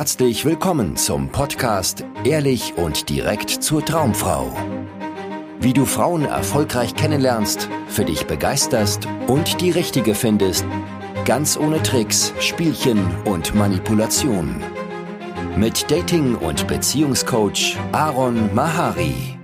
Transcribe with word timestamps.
herzlich 0.00 0.46
willkommen 0.46 0.96
zum 0.96 1.28
Podcast 1.28 2.06
Ehrlich 2.24 2.72
und 2.78 3.10
direkt 3.10 3.50
zur 3.50 3.84
Traumfrau. 3.84 4.50
Wie 5.60 5.74
du 5.74 5.84
Frauen 5.84 6.24
erfolgreich 6.24 6.94
kennenlernst, 6.94 7.68
für 7.86 8.06
dich 8.06 8.26
begeisterst 8.26 9.06
und 9.26 9.60
die 9.60 9.70
richtige 9.70 10.14
findest, 10.14 10.64
ganz 11.26 11.58
ohne 11.58 11.82
Tricks, 11.82 12.32
Spielchen 12.40 13.14
und 13.26 13.54
Manipulation. 13.54 14.62
Mit 15.58 15.90
Dating- 15.90 16.36
und 16.36 16.66
Beziehungscoach 16.66 17.76
Aaron 17.92 18.54
Mahari. 18.54 19.36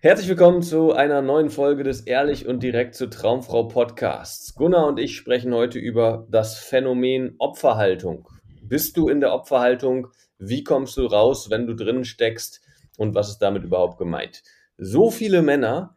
Herzlich 0.00 0.30
willkommen 0.30 0.62
zu 0.62 0.94
einer 0.94 1.20
neuen 1.20 1.50
Folge 1.50 1.84
des 1.84 2.00
Ehrlich 2.00 2.46
und 2.46 2.62
direkt 2.62 2.94
zur 2.94 3.10
Traumfrau 3.10 3.64
Podcasts. 3.64 4.54
Gunnar 4.54 4.86
und 4.86 4.98
ich 4.98 5.14
sprechen 5.14 5.52
heute 5.52 5.78
über 5.78 6.26
das 6.30 6.56
Phänomen 6.56 7.34
Opferhaltung. 7.36 8.26
Bist 8.68 8.96
du 8.96 9.08
in 9.08 9.20
der 9.20 9.32
Opferhaltung? 9.32 10.08
Wie 10.38 10.62
kommst 10.62 10.96
du 10.96 11.06
raus, 11.06 11.50
wenn 11.50 11.66
du 11.66 11.74
drinnen 11.74 12.04
steckst? 12.04 12.60
Und 12.96 13.14
was 13.14 13.30
ist 13.30 13.38
damit 13.38 13.64
überhaupt 13.64 13.98
gemeint? 13.98 14.42
So 14.76 15.10
viele 15.10 15.42
Männer 15.42 15.96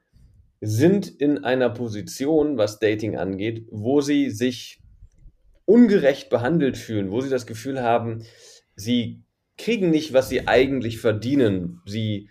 sind 0.62 1.08
in 1.08 1.44
einer 1.44 1.70
Position, 1.70 2.58
was 2.58 2.80
Dating 2.80 3.18
angeht, 3.18 3.68
wo 3.72 4.02
sie 4.02 4.30
sich 4.30 4.80
ungerecht 5.66 6.30
behandelt 6.30 6.78
fühlen, 6.78 7.12
wo 7.12 7.22
sie 7.22 7.30
das 7.30 7.48
Gefühl 7.48 7.81
haben, 7.81 8.23
sie 8.76 9.23
kriegen 9.58 9.90
nicht, 9.90 10.14
was 10.14 10.30
sie 10.30 10.48
eigentlich 10.48 11.00
verdienen. 11.00 11.81
Sie 11.86 12.30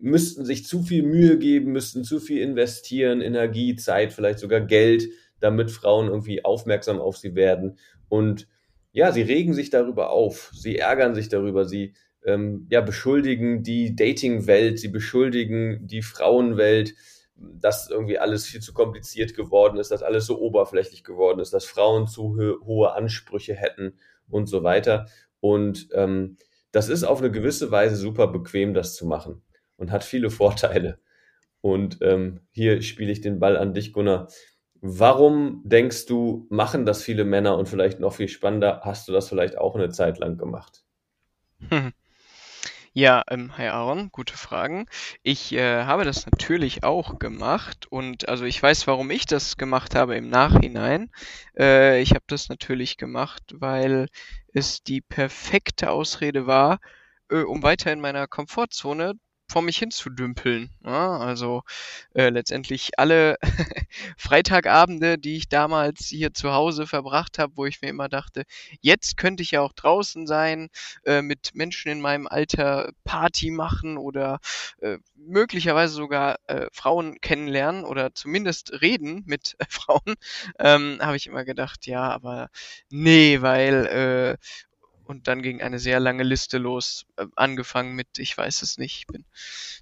müssten 0.00 0.44
sich 0.44 0.66
zu 0.66 0.82
viel 0.82 1.02
Mühe 1.02 1.38
geben, 1.38 1.72
müssten 1.72 2.04
zu 2.04 2.20
viel 2.20 2.42
investieren, 2.42 3.20
Energie, 3.20 3.76
Zeit, 3.76 4.12
vielleicht 4.12 4.38
sogar 4.38 4.60
Geld, 4.60 5.08
damit 5.40 5.70
Frauen 5.70 6.08
irgendwie 6.08 6.44
aufmerksam 6.44 7.00
auf 7.00 7.16
sie 7.16 7.34
werden. 7.34 7.78
Und 8.08 8.46
ja, 8.94 9.10
sie 9.10 9.22
regen 9.22 9.54
sich 9.54 9.70
darüber 9.70 10.10
auf, 10.10 10.52
sie 10.54 10.78
ärgern 10.78 11.16
sich 11.16 11.28
darüber, 11.28 11.64
sie 11.64 11.94
ähm, 12.24 12.68
ja, 12.70 12.80
beschuldigen 12.80 13.64
die 13.64 13.96
Dating-Welt, 13.96 14.78
sie 14.78 14.88
beschuldigen 14.88 15.84
die 15.84 16.00
Frauenwelt, 16.00 16.94
dass 17.34 17.90
irgendwie 17.90 18.20
alles 18.20 18.46
viel 18.46 18.60
zu 18.60 18.72
kompliziert 18.72 19.34
geworden 19.34 19.78
ist, 19.78 19.90
dass 19.90 20.04
alles 20.04 20.26
so 20.26 20.40
oberflächlich 20.40 21.02
geworden 21.02 21.40
ist, 21.40 21.52
dass 21.52 21.64
Frauen 21.64 22.06
zu 22.06 22.36
ho 22.36 22.64
hohe 22.64 22.92
Ansprüche 22.92 23.54
hätten 23.54 23.98
und 24.28 24.46
so 24.46 24.62
weiter. 24.62 25.06
Und 25.40 25.88
ähm, 25.92 26.36
das 26.70 26.88
ist 26.88 27.02
auf 27.02 27.18
eine 27.18 27.32
gewisse 27.32 27.72
Weise 27.72 27.96
super 27.96 28.28
bequem, 28.28 28.74
das 28.74 28.94
zu 28.94 29.06
machen 29.06 29.42
und 29.76 29.90
hat 29.90 30.04
viele 30.04 30.30
Vorteile. 30.30 31.00
Und 31.60 31.98
ähm, 32.00 32.42
hier 32.52 32.80
spiele 32.82 33.10
ich 33.10 33.22
den 33.22 33.40
Ball 33.40 33.56
an 33.56 33.74
dich, 33.74 33.92
Gunnar. 33.92 34.28
Warum 34.86 35.62
denkst 35.64 36.04
du, 36.04 36.46
machen 36.50 36.84
das 36.84 37.02
viele 37.02 37.24
Männer 37.24 37.56
und 37.56 37.70
vielleicht 37.70 38.00
noch 38.00 38.12
viel 38.12 38.28
spannender, 38.28 38.82
hast 38.84 39.08
du 39.08 39.12
das 39.12 39.30
vielleicht 39.30 39.56
auch 39.56 39.74
eine 39.76 39.88
Zeit 39.88 40.18
lang 40.18 40.36
gemacht? 40.36 40.84
Ja, 42.96 43.24
ähm, 43.28 43.58
hi 43.58 43.66
Aaron, 43.66 44.10
gute 44.12 44.36
Fragen. 44.36 44.86
Ich 45.24 45.52
äh, 45.52 45.82
habe 45.84 46.04
das 46.04 46.26
natürlich 46.26 46.84
auch 46.84 47.18
gemacht 47.18 47.86
und 47.90 48.28
also 48.28 48.44
ich 48.44 48.62
weiß, 48.62 48.86
warum 48.86 49.10
ich 49.10 49.26
das 49.26 49.56
gemacht 49.56 49.96
habe 49.96 50.14
im 50.16 50.28
Nachhinein. 50.28 51.10
Äh, 51.58 52.00
ich 52.02 52.10
habe 52.10 52.22
das 52.28 52.48
natürlich 52.48 52.96
gemacht, 52.96 53.42
weil 53.54 54.06
es 54.52 54.84
die 54.84 55.00
perfekte 55.00 55.90
Ausrede 55.90 56.46
war, 56.46 56.78
äh, 57.30 57.42
um 57.42 57.64
weiter 57.64 57.92
in 57.92 58.00
meiner 58.00 58.28
Komfortzone 58.28 59.14
vor 59.54 59.62
mich 59.62 59.78
hinzudümpeln. 59.78 60.68
Ja, 60.84 61.16
also 61.18 61.62
äh, 62.12 62.28
letztendlich 62.28 62.98
alle 62.98 63.38
Freitagabende, 64.18 65.16
die 65.16 65.36
ich 65.36 65.48
damals 65.48 66.06
hier 66.06 66.34
zu 66.34 66.52
Hause 66.52 66.88
verbracht 66.88 67.38
habe, 67.38 67.52
wo 67.54 67.64
ich 67.64 67.80
mir 67.80 67.88
immer 67.88 68.08
dachte, 68.08 68.42
jetzt 68.80 69.16
könnte 69.16 69.44
ich 69.44 69.52
ja 69.52 69.60
auch 69.60 69.72
draußen 69.72 70.26
sein, 70.26 70.70
äh, 71.04 71.22
mit 71.22 71.54
Menschen 71.54 71.92
in 71.92 72.00
meinem 72.00 72.26
Alter 72.26 72.90
Party 73.04 73.52
machen 73.52 73.96
oder 73.96 74.40
äh, 74.80 74.98
möglicherweise 75.14 75.94
sogar 75.94 76.40
äh, 76.48 76.66
Frauen 76.72 77.20
kennenlernen 77.20 77.84
oder 77.84 78.12
zumindest 78.12 78.82
reden 78.82 79.22
mit 79.24 79.56
Frauen, 79.68 80.16
ähm, 80.58 80.98
habe 81.00 81.16
ich 81.16 81.28
immer 81.28 81.44
gedacht, 81.44 81.86
ja, 81.86 82.10
aber 82.10 82.48
nee, 82.90 83.40
weil 83.40 83.86
äh, 83.86 84.36
und 85.04 85.28
dann 85.28 85.42
ging 85.42 85.60
eine 85.62 85.78
sehr 85.78 86.00
lange 86.00 86.22
Liste 86.22 86.58
los, 86.58 87.06
äh, 87.16 87.26
angefangen 87.36 87.94
mit, 87.94 88.18
ich 88.18 88.36
weiß 88.36 88.62
es 88.62 88.78
nicht, 88.78 88.98
ich 88.98 89.06
bin 89.06 89.24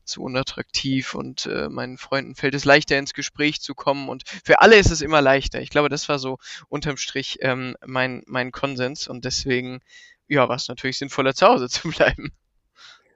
zu 0.05 0.22
unattraktiv 0.22 1.15
und 1.15 1.47
äh, 1.47 1.69
meinen 1.69 1.99
Freunden 1.99 2.34
fällt 2.34 2.55
es 2.55 2.65
leichter 2.65 2.99
ins 2.99 3.15
Gespräch 3.15 3.61
zu 3.61 3.75
kommen 3.75 4.09
und 4.09 4.25
für 4.44 4.61
alle 4.61 4.77
ist 4.77 4.91
es 4.91 5.00
immer 5.00 5.22
leichter. 5.22 5.61
Ich 5.61 5.71
glaube, 5.71 5.88
das 5.88 6.09
war 6.09 6.19
so 6.19 6.38
unterm 6.69 6.97
Strich 6.97 7.38
ähm, 7.41 7.77
mein, 7.87 8.22
mein 8.27 8.53
Konsens 8.53 9.09
und 9.09 9.25
deswegen, 9.25 9.81
ja, 10.28 10.49
war 10.49 10.56
es 10.56 10.69
natürlich 10.69 10.99
sinnvoller 10.99 11.34
zu 11.34 11.47
Hause 11.47 11.69
zu 11.69 11.88
bleiben. 11.88 12.32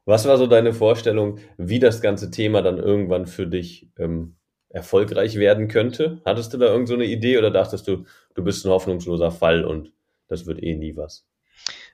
Was 0.05 0.27
war 0.27 0.39
so 0.39 0.47
deine 0.47 0.72
Vorstellung, 0.72 1.41
wie 1.56 1.81
das 1.81 2.00
ganze 2.00 2.31
Thema 2.31 2.62
dann 2.62 2.78
irgendwann 2.78 3.27
für 3.27 3.49
dich 3.49 3.91
ähm, 3.99 4.37
erfolgreich 4.69 5.37
werden 5.37 5.66
könnte? 5.66 6.21
Hattest 6.25 6.55
du 6.55 6.59
da 6.59 6.66
irgend 6.66 6.87
so 6.87 6.97
Idee 6.97 7.39
oder 7.39 7.50
dachtest 7.50 7.89
du, 7.89 8.05
du 8.34 8.45
bist 8.45 8.65
ein 8.65 8.71
hoffnungsloser 8.71 9.33
Fall 9.33 9.65
und 9.65 9.93
das 10.28 10.47
wird 10.47 10.62
eh 10.62 10.77
nie 10.77 10.97
was? 10.97 11.27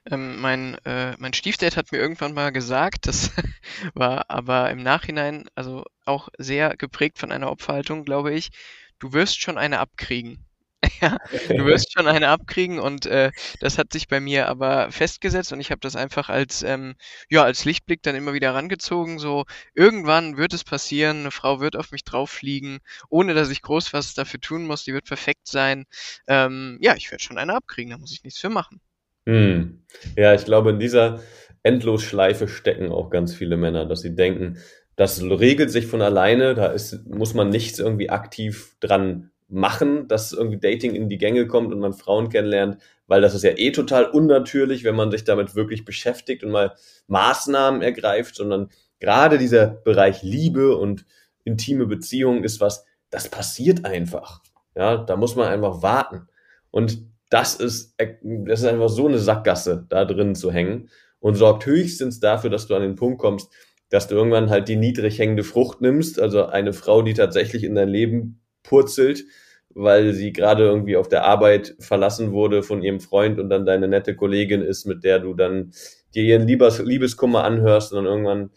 Ähm, 0.09 0.39
mein, 0.41 0.75
äh, 0.85 1.15
mein 1.17 1.33
Stiefdate 1.33 1.77
hat 1.77 1.91
mir 1.91 1.97
irgendwann 1.99 2.33
mal 2.33 2.51
gesagt, 2.51 3.07
das 3.07 3.31
war 3.93 4.29
aber 4.29 4.69
im 4.71 4.83
Nachhinein 4.83 5.45
also 5.55 5.85
auch 6.05 6.29
sehr 6.37 6.75
geprägt 6.77 7.19
von 7.19 7.31
einer 7.31 7.51
Opferhaltung, 7.51 8.05
glaube 8.05 8.33
ich. 8.33 8.51
Du 8.99 9.13
wirst 9.13 9.41
schon 9.41 9.57
eine 9.57 9.79
abkriegen. 9.79 10.45
ja, 11.01 11.17
du 11.49 11.65
wirst 11.65 11.93
schon 11.93 12.07
eine 12.07 12.29
abkriegen 12.29 12.79
und 12.79 13.05
äh, 13.05 13.31
das 13.59 13.77
hat 13.77 13.93
sich 13.93 14.07
bei 14.07 14.19
mir 14.19 14.49
aber 14.49 14.91
festgesetzt 14.91 15.53
und 15.53 15.61
ich 15.61 15.71
habe 15.71 15.79
das 15.79 15.95
einfach 15.95 16.29
als 16.29 16.61
ähm, 16.63 16.95
ja 17.29 17.43
als 17.43 17.65
Lichtblick 17.65 18.01
dann 18.03 18.15
immer 18.15 18.33
wieder 18.33 18.53
rangezogen. 18.53 19.19
So 19.19 19.45
irgendwann 19.73 20.37
wird 20.37 20.53
es 20.53 20.63
passieren, 20.63 21.21
eine 21.21 21.31
Frau 21.31 21.59
wird 21.61 21.75
auf 21.75 21.91
mich 21.91 22.03
drauf 22.03 22.31
fliegen, 22.31 22.79
ohne 23.09 23.33
dass 23.33 23.49
ich 23.49 23.61
groß 23.61 23.93
was 23.93 24.13
dafür 24.13 24.41
tun 24.41 24.65
muss. 24.65 24.83
Die 24.83 24.93
wird 24.93 25.05
perfekt 25.05 25.47
sein. 25.47 25.85
Ähm, 26.27 26.77
ja, 26.81 26.95
ich 26.95 27.11
werde 27.11 27.23
schon 27.23 27.37
eine 27.37 27.55
abkriegen, 27.55 27.91
da 27.91 27.97
muss 27.97 28.11
ich 28.11 28.23
nichts 28.23 28.39
für 28.39 28.49
machen. 28.49 28.81
Hm. 29.27 29.83
Ja, 30.17 30.33
ich 30.33 30.45
glaube, 30.45 30.71
in 30.71 30.79
dieser 30.79 31.21
Endlosschleife 31.63 32.47
stecken 32.47 32.91
auch 32.91 33.09
ganz 33.09 33.33
viele 33.33 33.57
Männer, 33.57 33.85
dass 33.85 34.01
sie 34.01 34.15
denken, 34.15 34.57
das 34.95 35.21
regelt 35.23 35.71
sich 35.71 35.87
von 35.87 36.01
alleine, 36.01 36.53
da 36.55 36.67
ist, 36.67 37.05
muss 37.07 37.33
man 37.33 37.49
nichts 37.49 37.79
irgendwie 37.79 38.09
aktiv 38.09 38.75
dran 38.79 39.31
machen, 39.47 40.07
dass 40.07 40.33
irgendwie 40.33 40.59
Dating 40.59 40.93
in 40.95 41.09
die 41.09 41.17
Gänge 41.17 41.47
kommt 41.47 41.71
und 41.73 41.79
man 41.79 41.93
Frauen 41.93 42.29
kennenlernt, 42.29 42.77
weil 43.07 43.21
das 43.21 43.33
ist 43.33 43.43
ja 43.43 43.51
eh 43.55 43.71
total 43.71 44.05
unnatürlich, 44.05 44.83
wenn 44.83 44.95
man 44.95 45.11
sich 45.11 45.23
damit 45.23 45.55
wirklich 45.55 45.85
beschäftigt 45.85 46.43
und 46.43 46.51
mal 46.51 46.75
Maßnahmen 47.07 47.81
ergreift, 47.81 48.35
sondern 48.35 48.69
gerade 48.99 49.37
dieser 49.37 49.67
Bereich 49.67 50.21
Liebe 50.23 50.77
und 50.77 51.05
intime 51.43 51.85
Beziehungen 51.87 52.43
ist 52.43 52.61
was, 52.61 52.85
das 53.09 53.29
passiert 53.29 53.85
einfach. 53.85 54.41
Ja, 54.75 54.97
da 54.97 55.15
muss 55.15 55.35
man 55.35 55.47
einfach 55.47 55.81
warten. 55.81 56.27
Und 56.71 56.99
das 57.33 57.55
ist, 57.55 57.95
das 57.97 58.59
ist 58.59 58.65
einfach 58.67 58.89
so 58.89 59.07
eine 59.07 59.17
Sackgasse, 59.17 59.87
da 59.89 60.05
drin 60.05 60.35
zu 60.35 60.51
hängen 60.51 60.89
und 61.19 61.33
sorgt 61.33 61.65
höchstens 61.65 62.19
dafür, 62.19 62.51
dass 62.51 62.67
du 62.67 62.75
an 62.75 62.83
den 62.83 62.95
Punkt 62.95 63.17
kommst, 63.17 63.51
dass 63.89 64.07
du 64.07 64.13
irgendwann 64.13 64.51
halt 64.51 64.67
die 64.67 64.75
niedrig 64.75 65.17
hängende 65.17 65.43
Frucht 65.43 65.81
nimmst, 65.81 66.19
also 66.19 66.45
eine 66.45 66.73
Frau, 66.73 67.01
die 67.01 67.15
tatsächlich 67.15 67.63
in 67.63 67.73
dein 67.73 67.89
Leben 67.89 68.39
purzelt, 68.61 69.25
weil 69.69 70.13
sie 70.13 70.31
gerade 70.31 70.63
irgendwie 70.63 70.95
auf 70.95 71.07
der 71.07 71.25
Arbeit 71.25 71.75
verlassen 71.79 72.33
wurde 72.33 72.61
von 72.61 72.83
ihrem 72.83 72.99
Freund 72.99 73.39
und 73.39 73.49
dann 73.49 73.65
deine 73.65 73.87
nette 73.87 74.15
Kollegin 74.15 74.61
ist, 74.61 74.85
mit 74.85 75.03
der 75.03 75.17
du 75.17 75.33
dann 75.33 75.71
dir 76.13 76.21
ihren 76.21 76.45
Liebes 76.45 76.77
Liebeskummer 76.77 77.43
anhörst 77.43 77.93
und 77.93 77.97
dann 77.97 78.05
irgendwann 78.05 78.51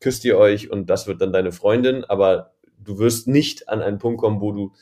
küsst 0.00 0.24
ihr 0.24 0.38
euch 0.38 0.70
und 0.70 0.88
das 0.88 1.06
wird 1.06 1.20
dann 1.20 1.34
deine 1.34 1.52
Freundin, 1.52 2.04
aber 2.04 2.54
du 2.78 2.98
wirst 2.98 3.28
nicht 3.28 3.68
an 3.68 3.82
einen 3.82 3.98
Punkt 3.98 4.22
kommen, 4.22 4.40
wo 4.40 4.52
du 4.52 4.72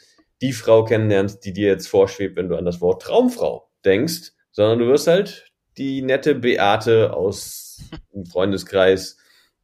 die 0.40 0.52
Frau 0.52 0.84
kennenlernst, 0.84 1.44
die 1.44 1.52
dir 1.52 1.68
jetzt 1.68 1.88
vorschwebt, 1.88 2.36
wenn 2.36 2.48
du 2.48 2.56
an 2.56 2.64
das 2.64 2.80
Wort 2.80 3.02
Traumfrau 3.02 3.68
denkst, 3.84 4.32
sondern 4.50 4.78
du 4.78 4.86
wirst 4.86 5.06
halt 5.06 5.52
die 5.76 6.02
nette 6.02 6.34
Beate 6.34 7.14
aus 7.14 7.80
dem 8.14 8.26
Freundeskreis, 8.26 9.18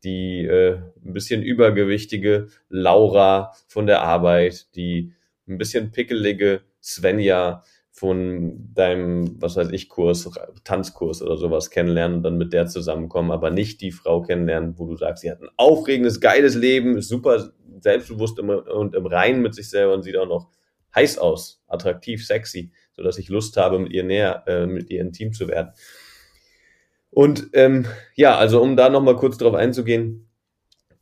die 0.04 0.44
äh, 0.44 0.78
ein 1.04 1.12
bisschen 1.12 1.42
übergewichtige 1.42 2.48
Laura 2.68 3.52
von 3.68 3.86
der 3.86 4.02
Arbeit, 4.02 4.74
die 4.74 5.14
ein 5.48 5.58
bisschen 5.58 5.90
pickelige 5.90 6.62
Svenja 6.82 7.62
von 7.90 8.72
deinem, 8.74 9.40
was 9.40 9.56
weiß 9.56 9.70
ich, 9.70 9.88
Kurs, 9.88 10.28
Tanzkurs 10.64 11.22
oder 11.22 11.36
sowas 11.36 11.70
kennenlernen 11.70 12.18
und 12.18 12.22
dann 12.24 12.36
mit 12.36 12.52
der 12.52 12.66
zusammenkommen, 12.66 13.30
aber 13.30 13.50
nicht 13.50 13.80
die 13.80 13.92
Frau 13.92 14.20
kennenlernen, 14.20 14.78
wo 14.78 14.86
du 14.86 14.96
sagst, 14.96 15.22
sie 15.22 15.30
hat 15.30 15.40
ein 15.40 15.48
aufregendes, 15.56 16.20
geiles 16.20 16.56
Leben, 16.56 16.96
ist 16.96 17.08
super 17.08 17.52
selbstbewusst 17.80 18.40
und 18.40 18.94
im 18.94 19.06
Reinen 19.06 19.42
mit 19.42 19.54
sich 19.54 19.70
selber 19.70 19.94
und 19.94 20.02
sieht 20.02 20.16
auch 20.16 20.26
noch 20.26 20.50
heiß 20.94 21.18
aus, 21.18 21.62
attraktiv, 21.66 22.24
sexy, 22.26 22.70
so 22.96 23.02
dass 23.02 23.18
ich 23.18 23.28
Lust 23.28 23.56
habe, 23.56 23.78
mit 23.78 23.92
ihr 23.92 24.04
näher, 24.04 24.44
äh, 24.46 24.66
mit 24.66 24.90
ihr 24.90 25.00
intim 25.00 25.32
zu 25.32 25.48
werden. 25.48 25.72
Und 27.10 27.50
ähm, 27.52 27.86
ja, 28.14 28.36
also 28.36 28.60
um 28.60 28.76
da 28.76 28.88
nochmal 28.88 29.16
kurz 29.16 29.36
drauf 29.38 29.54
einzugehen, 29.54 30.28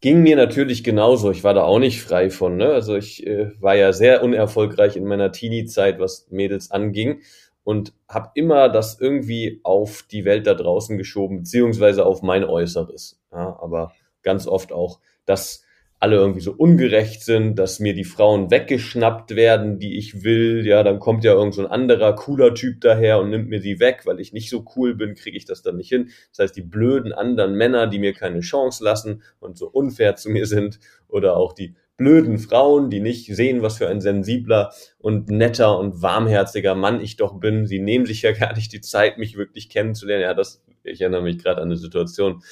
ging 0.01 0.23
mir 0.23 0.37
natürlich 0.37 0.85
genauso. 0.85 1.31
Ich 1.31 1.45
war 1.45 1.55
da 1.55 1.63
auch 1.63 1.79
nicht 1.79 2.03
frei 2.03 2.29
von. 2.29 2.57
Ne? 2.57 2.69
Also 2.69 2.97
ich 2.97 3.27
äh, 3.27 3.53
war 3.61 3.77
ja 3.77 3.93
sehr 3.93 4.23
unerfolgreich 4.23 4.97
in 4.97 5.05
meiner 5.05 5.33
Teenie-Zeit, 5.33 5.99
was 6.01 6.27
Mädels 6.31 6.71
anging. 6.71 7.23
und 7.65 7.95
habe 8.09 8.31
immer 8.35 8.69
das 8.69 9.01
irgendwie 9.01 9.61
auf 9.63 10.05
die 10.11 10.25
Welt 10.25 10.47
da 10.47 10.55
draußen 10.55 10.99
geschoben, 10.99 11.39
beziehungsweise 11.39 12.05
auf 12.05 12.23
mein 12.23 12.45
Äußeres. 12.45 13.21
Ja, 13.31 13.59
aber 13.61 13.93
ganz 14.23 14.47
oft 14.47 14.73
auch, 14.73 15.01
dass 15.25 15.65
alle 16.03 16.17
irgendwie 16.17 16.41
so 16.41 16.51
ungerecht 16.51 17.23
sind, 17.23 17.55
dass 17.61 17.79
mir 17.79 17.95
die 17.95 18.03
Frauen 18.03 18.51
weggeschnappt 18.51 19.37
werden, 19.37 19.79
die 19.79 19.97
ich 19.97 20.25
will. 20.25 20.67
Ja, 20.67 20.83
dann 20.83 20.99
kommt 20.99 21.23
ja 21.23 21.33
irgend 21.33 21.55
so 21.55 21.65
ein 21.65 21.71
anderer 21.71 22.17
cooler 22.17 22.55
Typ 22.55 22.81
daher 22.81 23.21
und 23.21 23.31
nimmt 23.31 23.49
mir 23.49 23.61
die 23.61 23.79
weg, 23.79 24.01
weil 24.05 24.19
ich 24.19 24.33
nicht 24.33 24.51
so 24.51 24.65
cool 24.75 24.97
bin, 24.97 25.15
kriege 25.15 25.37
ich 25.37 25.45
das 25.45 25.63
dann 25.63 25.77
nicht 25.77 25.91
hin. 25.91 26.11
Das 26.31 26.41
heißt, 26.41 26.57
die 26.57 26.63
blöden 26.63 27.13
anderen 27.13 27.55
Männer, 27.55 27.87
die 27.87 28.01
mir 28.01 28.15
keine 28.15 28.41
Chance 28.41 28.83
lassen 28.83 29.23
und 29.39 29.57
so 29.57 29.69
unfair 29.69 30.17
zu 30.17 30.29
mir 30.29 30.47
sind, 30.47 30.81
oder 31.07 31.37
auch 31.37 31.53
die 31.53 31.77
blöden 31.97 32.39
Frauen, 32.39 32.91
die 32.91 32.99
nicht 32.99 33.33
sehen, 33.33 33.63
was 33.63 33.79
für 33.79 33.87
ein 33.87 34.01
sensibler 34.01 34.73
und 34.99 35.31
netter 35.31 35.79
und 35.79 36.03
warmherziger 36.03 36.75
Mann 36.75 37.01
ich 37.01 37.17
doch 37.17 37.39
bin. 37.39 37.67
Sie 37.69 37.79
nehmen 37.79 38.07
sich 38.07 38.23
ja 38.23 38.33
gar 38.39 38.57
nicht 38.57 38.73
die 38.73 38.81
Zeit, 38.81 39.19
mich 39.19 39.37
wirklich 39.37 39.69
kennenzulernen. 39.69 40.25
Ja, 40.25 40.35
das, 40.35 40.65
ich 40.83 41.01
erinnere 41.01 41.23
mich 41.23 41.39
gerade 41.39 41.61
an 41.61 41.69
eine 41.69 41.77
Situation, 41.77 42.43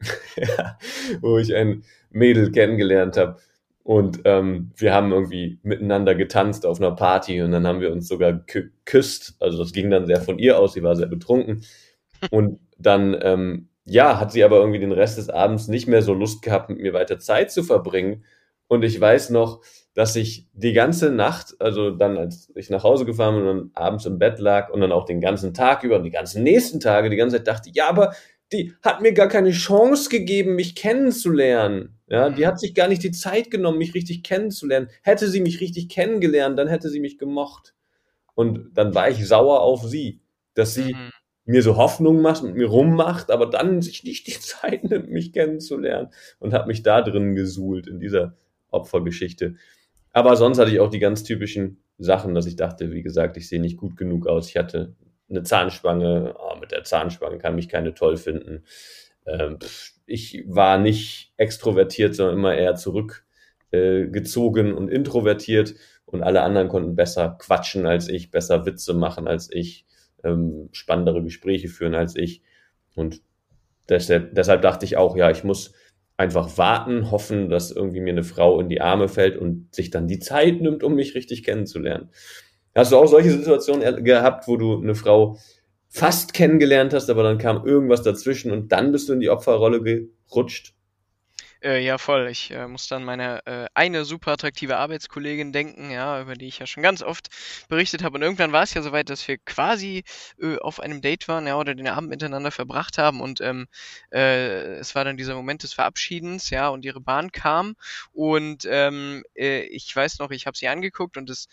wo 1.20 1.38
ich 1.38 1.54
ein 1.54 1.84
Mädel 2.10 2.50
kennengelernt 2.52 3.16
habe. 3.16 3.36
Und 3.82 4.22
ähm, 4.24 4.72
wir 4.76 4.92
haben 4.92 5.12
irgendwie 5.12 5.60
miteinander 5.62 6.16
getanzt 6.16 6.66
auf 6.66 6.80
einer 6.80 6.90
Party 6.90 7.40
und 7.40 7.52
dann 7.52 7.68
haben 7.68 7.80
wir 7.80 7.92
uns 7.92 8.08
sogar 8.08 8.32
geküsst. 8.32 9.36
Also 9.38 9.58
das 9.58 9.72
ging 9.72 9.90
dann 9.90 10.06
sehr 10.06 10.20
von 10.20 10.40
ihr 10.40 10.58
aus, 10.58 10.72
sie 10.72 10.82
war 10.82 10.96
sehr 10.96 11.06
betrunken. 11.06 11.62
Und 12.30 12.58
dann, 12.78 13.16
ähm, 13.22 13.68
ja, 13.84 14.18
hat 14.18 14.32
sie 14.32 14.42
aber 14.42 14.56
irgendwie 14.56 14.80
den 14.80 14.90
Rest 14.90 15.18
des 15.18 15.30
Abends 15.30 15.68
nicht 15.68 15.86
mehr 15.86 16.02
so 16.02 16.14
Lust 16.14 16.42
gehabt, 16.42 16.68
mit 16.68 16.80
mir 16.80 16.94
weiter 16.94 17.20
Zeit 17.20 17.52
zu 17.52 17.62
verbringen. 17.62 18.24
Und 18.66 18.82
ich 18.82 19.00
weiß 19.00 19.30
noch, 19.30 19.62
dass 19.94 20.16
ich 20.16 20.48
die 20.52 20.72
ganze 20.72 21.10
Nacht, 21.10 21.54
also 21.60 21.90
dann, 21.90 22.18
als 22.18 22.52
ich 22.56 22.68
nach 22.68 22.82
Hause 22.82 23.06
gefahren 23.06 23.36
bin 23.36 23.46
und 23.46 23.56
dann 23.56 23.70
abends 23.74 24.04
im 24.04 24.18
Bett 24.18 24.40
lag 24.40 24.70
und 24.70 24.80
dann 24.80 24.92
auch 24.92 25.04
den 25.04 25.20
ganzen 25.20 25.54
Tag 25.54 25.84
über 25.84 25.96
und 25.96 26.04
die 26.04 26.10
ganzen 26.10 26.42
nächsten 26.42 26.80
Tage 26.80 27.08
die 27.08 27.16
ganze 27.16 27.36
Zeit 27.36 27.46
dachte, 27.46 27.70
ja, 27.72 27.88
aber 27.88 28.12
die 28.52 28.74
hat 28.82 29.00
mir 29.00 29.12
gar 29.12 29.28
keine 29.28 29.50
Chance 29.50 30.08
gegeben, 30.08 30.54
mich 30.54 30.74
kennenzulernen. 30.74 31.98
Ja, 32.08 32.30
die 32.30 32.46
hat 32.46 32.60
sich 32.60 32.74
gar 32.74 32.86
nicht 32.86 33.02
die 33.02 33.10
Zeit 33.10 33.50
genommen, 33.50 33.78
mich 33.78 33.94
richtig 33.94 34.22
kennenzulernen. 34.22 34.88
Hätte 35.02 35.28
sie 35.28 35.40
mich 35.40 35.60
richtig 35.60 35.88
kennengelernt, 35.88 36.56
dann 36.56 36.68
hätte 36.68 36.88
sie 36.88 37.00
mich 37.00 37.18
gemocht. 37.18 37.74
Und 38.34 38.70
dann 38.74 38.94
war 38.94 39.10
ich 39.10 39.26
sauer 39.26 39.60
auf 39.60 39.84
sie, 39.84 40.20
dass 40.54 40.74
sie 40.74 40.94
mhm. 40.94 41.10
mir 41.46 41.62
so 41.62 41.76
Hoffnung 41.76 42.22
macht, 42.22 42.44
mit 42.44 42.54
mir 42.54 42.68
rummacht, 42.68 43.30
aber 43.30 43.46
dann 43.46 43.82
sich 43.82 44.04
nicht 44.04 44.28
die 44.28 44.32
Zeit 44.40 44.84
nimmt, 44.84 45.10
mich 45.10 45.32
kennenzulernen 45.32 46.10
und 46.38 46.52
hat 46.52 46.68
mich 46.68 46.82
da 46.82 47.02
drin 47.02 47.34
gesuhlt 47.34 47.88
in 47.88 47.98
dieser 47.98 48.36
Opfergeschichte. 48.70 49.56
Aber 50.12 50.36
sonst 50.36 50.58
hatte 50.58 50.70
ich 50.70 50.80
auch 50.80 50.90
die 50.90 51.00
ganz 51.00 51.24
typischen 51.24 51.78
Sachen, 51.98 52.34
dass 52.34 52.46
ich 52.46 52.56
dachte, 52.56 52.92
wie 52.92 53.02
gesagt, 53.02 53.36
ich 53.36 53.48
sehe 53.48 53.60
nicht 53.60 53.76
gut 53.76 53.96
genug 53.96 54.26
aus. 54.28 54.48
Ich 54.48 54.56
hatte 54.56 54.94
eine 55.28 55.42
Zahnspange, 55.42 56.34
oh, 56.38 56.56
mit 56.60 56.72
der 56.72 56.84
Zahnspange 56.84 57.38
kann 57.38 57.54
mich 57.54 57.68
keine 57.68 57.94
toll 57.94 58.16
finden. 58.16 58.64
Ähm, 59.26 59.58
ich 60.06 60.44
war 60.46 60.78
nicht 60.78 61.32
extrovertiert, 61.36 62.14
sondern 62.14 62.36
immer 62.36 62.54
eher 62.54 62.76
zurückgezogen 62.76 64.70
äh, 64.70 64.72
und 64.72 64.88
introvertiert 64.88 65.74
und 66.06 66.22
alle 66.22 66.42
anderen 66.42 66.68
konnten 66.68 66.94
besser 66.94 67.36
quatschen 67.38 67.86
als 67.86 68.08
ich, 68.08 68.30
besser 68.30 68.64
Witze 68.64 68.94
machen 68.94 69.26
als 69.26 69.50
ich, 69.52 69.84
ähm, 70.24 70.68
spannendere 70.72 71.22
Gespräche 71.22 71.68
führen 71.68 71.94
als 71.94 72.16
ich. 72.16 72.42
Und 72.94 73.20
deshalb, 73.88 74.34
deshalb 74.34 74.62
dachte 74.62 74.84
ich 74.84 74.96
auch, 74.96 75.16
ja, 75.16 75.30
ich 75.30 75.44
muss 75.44 75.72
einfach 76.16 76.56
warten, 76.56 77.10
hoffen, 77.10 77.50
dass 77.50 77.70
irgendwie 77.70 78.00
mir 78.00 78.12
eine 78.12 78.24
Frau 78.24 78.60
in 78.60 78.68
die 78.68 78.80
Arme 78.80 79.08
fällt 79.08 79.36
und 79.36 79.74
sich 79.74 79.90
dann 79.90 80.08
die 80.08 80.18
Zeit 80.18 80.60
nimmt, 80.60 80.82
um 80.82 80.94
mich 80.94 81.14
richtig 81.14 81.44
kennenzulernen. 81.44 82.10
Hast 82.76 82.92
du 82.92 82.98
auch 82.98 83.06
solche 83.06 83.30
Situationen 83.30 84.04
gehabt, 84.04 84.46
wo 84.46 84.56
du 84.56 84.80
eine 84.80 84.94
Frau 84.94 85.38
fast 85.88 86.34
kennengelernt 86.34 86.92
hast, 86.92 87.08
aber 87.08 87.22
dann 87.22 87.38
kam 87.38 87.66
irgendwas 87.66 88.02
dazwischen 88.02 88.52
und 88.52 88.70
dann 88.70 88.92
bist 88.92 89.08
du 89.08 89.14
in 89.14 89.20
die 89.20 89.30
Opferrolle 89.30 89.82
gerutscht? 89.82 90.74
Äh, 91.62 91.82
ja, 91.82 91.96
voll. 91.96 92.28
Ich 92.28 92.50
äh, 92.50 92.68
muss 92.68 92.86
dann 92.86 93.02
meine 93.02 93.44
äh, 93.46 93.66
eine 93.72 94.04
super 94.04 94.32
attraktive 94.32 94.76
Arbeitskollegin 94.76 95.52
denken, 95.52 95.90
ja, 95.90 96.20
über 96.20 96.34
die 96.34 96.48
ich 96.48 96.58
ja 96.58 96.66
schon 96.66 96.82
ganz 96.82 97.02
oft 97.02 97.28
berichtet 97.68 98.04
habe. 98.04 98.16
Und 98.16 98.22
irgendwann 98.22 98.52
war 98.52 98.62
es 98.62 98.74
ja 98.74 98.82
soweit, 98.82 99.08
dass 99.08 99.26
wir 99.26 99.38
quasi 99.38 100.04
äh, 100.38 100.58
auf 100.58 100.80
einem 100.80 101.00
Date 101.00 101.28
waren, 101.28 101.46
ja, 101.46 101.58
oder 101.58 101.74
den 101.74 101.88
Abend 101.88 102.10
miteinander 102.10 102.50
verbracht 102.50 102.98
haben. 102.98 103.22
Und 103.22 103.40
ähm, 103.40 103.68
äh, 104.12 104.74
es 104.74 104.94
war 104.94 105.04
dann 105.04 105.16
dieser 105.16 105.34
Moment 105.34 105.62
des 105.62 105.72
Verabschiedens, 105.72 106.50
ja, 106.50 106.68
und 106.68 106.84
ihre 106.84 107.00
Bahn 107.00 107.32
kam. 107.32 107.74
Und 108.12 108.66
ähm, 108.70 109.24
äh, 109.34 109.62
ich 109.62 109.96
weiß 109.96 110.18
noch, 110.18 110.30
ich 110.30 110.46
habe 110.46 110.58
sie 110.58 110.68
angeguckt 110.68 111.16
und 111.16 111.30
es 111.30 111.48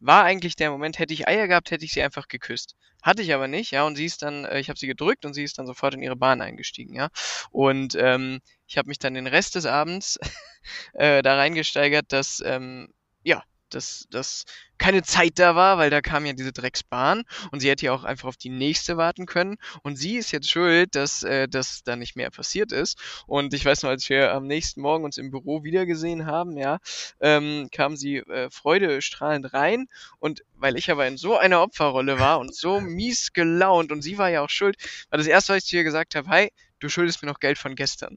war 0.00 0.24
eigentlich 0.24 0.56
der 0.56 0.70
Moment, 0.70 0.98
hätte 0.98 1.14
ich 1.14 1.28
Eier 1.28 1.46
gehabt, 1.46 1.70
hätte 1.70 1.84
ich 1.84 1.92
sie 1.92 2.02
einfach 2.02 2.28
geküsst. 2.28 2.74
Hatte 3.02 3.22
ich 3.22 3.32
aber 3.32 3.48
nicht, 3.48 3.70
ja, 3.70 3.84
und 3.84 3.96
sie 3.96 4.04
ist 4.04 4.22
dann, 4.22 4.44
äh, 4.44 4.60
ich 4.60 4.68
habe 4.68 4.78
sie 4.78 4.86
gedrückt 4.86 5.24
und 5.24 5.34
sie 5.34 5.44
ist 5.44 5.58
dann 5.58 5.66
sofort 5.66 5.94
in 5.94 6.02
ihre 6.02 6.16
Bahn 6.16 6.40
eingestiegen, 6.40 6.94
ja. 6.94 7.08
Und 7.50 7.94
ähm, 7.98 8.40
ich 8.66 8.78
habe 8.78 8.88
mich 8.88 8.98
dann 8.98 9.14
den 9.14 9.26
Rest 9.26 9.54
des 9.54 9.66
Abends 9.66 10.18
äh, 10.94 11.22
da 11.22 11.36
reingesteigert, 11.36 12.06
dass 12.12 12.42
ähm, 12.44 12.92
ja, 13.22 13.42
dass, 13.74 14.06
dass 14.10 14.44
keine 14.78 15.02
Zeit 15.02 15.38
da 15.38 15.54
war, 15.54 15.78
weil 15.78 15.90
da 15.90 16.00
kam 16.00 16.24
ja 16.24 16.32
diese 16.32 16.52
Drecksbahn 16.52 17.24
und 17.50 17.60
sie 17.60 17.68
hätte 17.68 17.86
ja 17.86 17.92
auch 17.92 18.04
einfach 18.04 18.28
auf 18.28 18.36
die 18.36 18.48
nächste 18.48 18.96
warten 18.96 19.26
können. 19.26 19.56
Und 19.82 19.96
sie 19.96 20.16
ist 20.16 20.32
jetzt 20.32 20.50
schuld, 20.50 20.94
dass 20.94 21.22
äh, 21.22 21.48
das 21.48 21.82
da 21.84 21.96
nicht 21.96 22.16
mehr 22.16 22.30
passiert 22.30 22.72
ist. 22.72 22.98
Und 23.26 23.52
ich 23.52 23.64
weiß 23.64 23.82
noch, 23.82 23.90
als 23.90 24.08
wir 24.08 24.32
am 24.32 24.46
nächsten 24.46 24.80
Morgen 24.80 25.04
uns 25.04 25.18
im 25.18 25.30
Büro 25.30 25.64
wiedergesehen 25.64 26.26
haben, 26.26 26.56
ja, 26.56 26.78
ähm, 27.20 27.68
kam 27.70 27.96
sie 27.96 28.16
äh, 28.18 28.48
freudestrahlend 28.50 29.52
rein. 29.52 29.86
Und 30.18 30.42
weil 30.54 30.76
ich 30.76 30.90
aber 30.90 31.06
in 31.06 31.16
so 31.16 31.36
einer 31.36 31.62
Opferrolle 31.62 32.18
war 32.18 32.40
und 32.40 32.54
so 32.54 32.80
mies 32.80 33.32
gelaunt 33.32 33.92
und 33.92 34.02
sie 34.02 34.18
war 34.18 34.30
ja 34.30 34.42
auch 34.42 34.50
schuld, 34.50 34.76
war 35.10 35.18
das 35.18 35.26
erste, 35.26 35.52
was 35.52 35.64
ich 35.64 35.68
zu 35.68 35.76
ihr 35.76 35.84
gesagt 35.84 36.14
habe, 36.14 36.28
hi, 36.28 36.50
du 36.78 36.88
schuldest 36.88 37.22
mir 37.22 37.28
noch 37.28 37.40
Geld 37.40 37.58
von 37.58 37.74
gestern. 37.74 38.16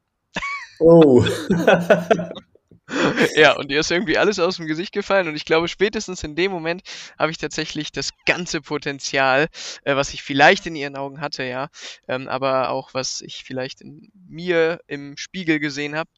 Oh. 0.79 1.25
ja, 3.35 3.55
und 3.55 3.71
ihr 3.71 3.79
ist 3.79 3.91
irgendwie 3.91 4.17
alles 4.17 4.39
aus 4.39 4.57
dem 4.57 4.67
Gesicht 4.67 4.91
gefallen 4.91 5.27
und 5.27 5.35
ich 5.35 5.45
glaube, 5.45 5.67
spätestens 5.67 6.23
in 6.23 6.35
dem 6.35 6.51
Moment 6.51 6.81
habe 7.17 7.31
ich 7.31 7.37
tatsächlich 7.37 7.91
das 7.91 8.09
ganze 8.25 8.61
Potenzial, 8.61 9.47
äh, 9.83 9.95
was 9.95 10.13
ich 10.13 10.21
vielleicht 10.21 10.65
in 10.65 10.75
ihren 10.75 10.97
Augen 10.97 11.21
hatte, 11.21 11.43
ja, 11.43 11.69
ähm, 12.07 12.27
aber 12.27 12.69
auch 12.69 12.93
was 12.93 13.21
ich 13.21 13.43
vielleicht 13.45 13.81
in 13.81 14.11
mir 14.27 14.79
im 14.87 15.15
Spiegel 15.15 15.59
gesehen 15.59 15.95
habe, 15.95 16.09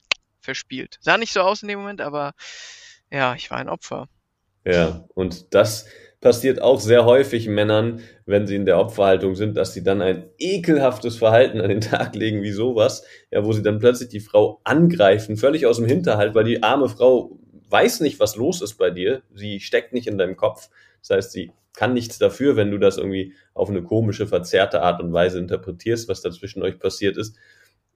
verspielt. 0.41 0.97
Sah 1.01 1.17
nicht 1.17 1.33
so 1.33 1.41
aus 1.41 1.61
in 1.61 1.67
dem 1.67 1.79
Moment, 1.79 2.01
aber 2.01 2.33
ja, 3.11 3.35
ich 3.35 3.51
war 3.51 3.59
ein 3.59 3.69
Opfer. 3.69 4.07
Ja, 4.63 5.05
und 5.13 5.53
das 5.53 5.85
passiert 6.25 6.59
auch 6.59 6.79
sehr 6.79 7.05
häufig 7.05 7.47
Männern, 7.47 7.99
wenn 8.25 8.47
sie 8.47 8.55
in 8.55 8.65
der 8.65 8.79
Opferhaltung 8.79 9.35
sind, 9.35 9.55
dass 9.57 9.75
sie 9.75 9.83
dann 9.83 10.01
ein 10.01 10.25
ekelhaftes 10.39 11.17
Verhalten 11.17 11.61
an 11.61 11.69
den 11.69 11.81
Tag 11.81 12.15
legen 12.15 12.41
wie 12.41 12.51
sowas, 12.51 13.05
ja, 13.29 13.45
wo 13.45 13.53
sie 13.53 13.61
dann 13.61 13.77
plötzlich 13.77 14.09
die 14.09 14.21
Frau 14.21 14.59
angreifen, 14.63 15.37
völlig 15.37 15.67
aus 15.67 15.77
dem 15.77 15.85
Hinterhalt, 15.85 16.33
weil 16.33 16.45
die 16.45 16.63
arme 16.63 16.89
Frau 16.89 17.37
weiß 17.69 17.99
nicht, 17.99 18.19
was 18.19 18.37
los 18.37 18.63
ist 18.63 18.73
bei 18.79 18.89
dir. 18.89 19.21
Sie 19.35 19.59
steckt 19.59 19.93
nicht 19.93 20.07
in 20.07 20.17
deinem 20.17 20.35
Kopf. 20.35 20.71
Das 21.01 21.15
heißt, 21.15 21.31
sie 21.31 21.51
kann 21.75 21.93
nichts 21.93 22.17
dafür, 22.17 22.55
wenn 22.55 22.71
du 22.71 22.79
das 22.79 22.97
irgendwie 22.97 23.33
auf 23.53 23.69
eine 23.69 23.83
komische, 23.83 24.25
verzerrte 24.25 24.81
Art 24.81 25.03
und 25.03 25.13
Weise 25.13 25.37
interpretierst, 25.37 26.09
was 26.09 26.23
da 26.23 26.31
zwischen 26.31 26.63
euch 26.63 26.79
passiert 26.79 27.17
ist. 27.17 27.37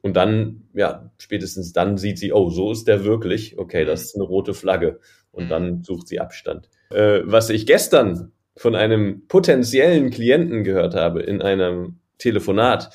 Und 0.02 0.16
dann, 0.16 0.68
ja, 0.76 1.12
spätestens 1.18 1.74
dann 1.74 1.98
sieht 1.98 2.20
sie, 2.20 2.32
oh, 2.32 2.52
so 2.52 2.74
ist 2.74 2.88
der 2.88 3.06
wirklich. 3.06 3.58
Okay, 3.58 3.86
das 3.86 4.04
ist 4.04 4.16
eine 4.16 4.26
rote 4.26 4.54
Flagge. 4.54 5.00
Und 5.32 5.50
dann 5.50 5.82
sucht 5.82 6.08
sie 6.08 6.20
Abstand. 6.20 6.70
Äh, 6.90 7.22
was 7.24 7.50
ich 7.50 7.66
gestern 7.66 8.32
von 8.56 8.76
einem 8.76 9.28
potenziellen 9.28 10.10
Klienten 10.10 10.64
gehört 10.64 10.96
habe 10.96 11.22
in 11.22 11.42
einem 11.42 12.00
Telefonat, 12.18 12.90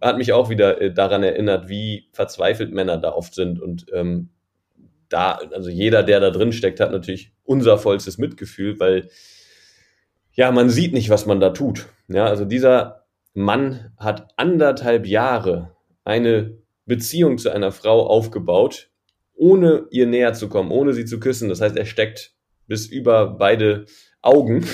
hat 0.00 0.18
mich 0.18 0.32
auch 0.32 0.50
wieder 0.50 0.80
äh, 0.80 0.92
daran 0.92 1.22
erinnert, 1.22 1.68
wie 1.68 2.08
verzweifelt 2.12 2.72
Männer 2.72 2.98
da 2.98 3.12
oft 3.12 3.34
sind. 3.34 3.60
Und 3.60 3.86
ähm, 3.92 4.30
da, 5.08 5.38
also 5.52 5.70
jeder, 5.70 6.02
der 6.02 6.20
da 6.20 6.30
drin 6.30 6.52
steckt, 6.52 6.80
hat 6.80 6.92
natürlich 6.92 7.32
unser 7.44 7.78
vollstes 7.78 8.18
Mitgefühl, 8.18 8.78
weil 8.80 9.08
ja, 10.32 10.52
man 10.52 10.68
sieht 10.68 10.92
nicht, 10.92 11.08
was 11.08 11.26
man 11.26 11.40
da 11.40 11.50
tut. 11.50 11.86
Ja, 12.08 12.26
also 12.26 12.44
dieser 12.44 13.06
Mann 13.32 13.92
hat 13.96 14.28
anderthalb 14.36 15.06
Jahre 15.06 15.74
eine 16.04 16.58
Beziehung 16.84 17.38
zu 17.38 17.50
einer 17.50 17.72
Frau 17.72 18.06
aufgebaut, 18.06 18.90
ohne 19.34 19.86
ihr 19.90 20.06
näher 20.06 20.34
zu 20.34 20.48
kommen, 20.48 20.70
ohne 20.70 20.92
sie 20.92 21.04
zu 21.04 21.18
küssen. 21.18 21.48
Das 21.48 21.60
heißt, 21.60 21.76
er 21.76 21.86
steckt 21.86 22.35
bis 22.66 22.86
über 22.86 23.26
beide 23.26 23.86
Augen 24.22 24.64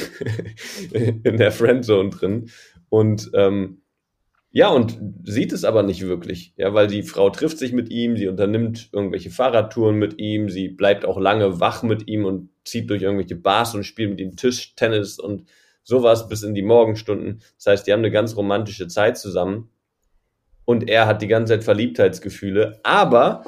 in 0.92 1.37
der 1.37 1.52
Friendzone 1.52 2.11
drin 2.11 2.50
und 2.88 3.30
ähm, 3.34 3.82
ja, 4.54 4.68
und 4.68 4.99
sieht 5.25 5.50
es 5.52 5.64
aber 5.64 5.82
nicht 5.82 6.02
wirklich, 6.02 6.52
ja, 6.56 6.75
weil 6.75 6.87
die 6.87 7.02
Frau 7.02 7.30
trifft 7.30 7.56
sich 7.56 7.72
mit 7.72 7.88
ihm, 7.88 8.18
sie 8.18 8.28
unternimmt 8.28 8.90
irgendwelche 8.92 9.30
Fahrradtouren 9.30 9.96
mit 9.99 10.18
ihm, 10.18 10.50
sie 10.50 10.68
bleibt 10.68 11.06
auch 11.06 11.18
lange 11.18 11.58
wach 11.58 11.82
mit 11.82 12.06
ihm 12.06 12.26
und 12.26 12.50
zieht 12.66 12.90
durch 12.90 13.00
irgendwelche 13.00 13.37
Bars 13.37 13.75
und 13.75 13.84
spielt 13.84 14.11
mit 14.11 14.20
ihm 14.20 14.37
Tischtennis 14.37 15.18
und 15.18 15.49
sowas 15.82 16.28
bis 16.28 16.42
in 16.42 16.54
die 16.54 16.62
Morgenstunden. 16.62 17.42
Das 17.56 17.66
heißt, 17.66 17.87
die 17.87 17.92
haben 17.92 18.00
eine 18.00 18.11
ganz 18.11 18.37
romantische 18.37 18.88
Zeit 18.88 19.16
zusammen 19.16 19.70
und 20.66 20.87
er 20.87 21.06
hat 21.06 21.22
die 21.22 21.28
ganze 21.28 21.54
Zeit 21.54 21.64
Verliebtheitsgefühle, 21.64 22.80
aber 22.82 23.44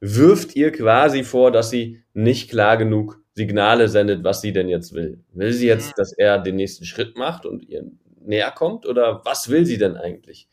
wirft 0.00 0.54
ihr 0.54 0.70
quasi 0.70 1.24
vor, 1.24 1.50
dass 1.50 1.70
sie 1.70 2.02
nicht 2.12 2.50
klar 2.50 2.76
genug 2.76 3.21
Signale 3.34 3.88
sendet, 3.88 4.24
was 4.24 4.40
sie 4.40 4.52
denn 4.52 4.68
jetzt 4.68 4.92
will. 4.92 5.20
Will 5.32 5.52
sie 5.52 5.66
jetzt, 5.66 5.98
dass 5.98 6.12
er 6.12 6.38
den 6.38 6.56
nächsten 6.56 6.84
Schritt 6.84 7.16
macht 7.16 7.46
und 7.46 7.68
ihr 7.68 7.84
näher 8.20 8.50
kommt 8.50 8.86
oder 8.86 9.22
was 9.24 9.48
will 9.48 9.64
sie 9.64 9.78
denn 9.78 9.96
eigentlich? 9.96 10.48